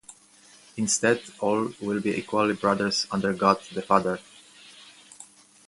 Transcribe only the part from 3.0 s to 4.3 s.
under God the father.